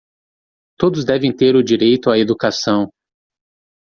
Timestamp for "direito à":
1.63-2.17